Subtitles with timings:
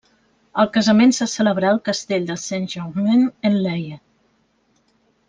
[0.61, 4.01] El casament se celebrà al castell de Saint-Germain-en-Laye.